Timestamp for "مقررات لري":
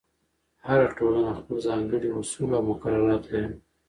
2.71-3.51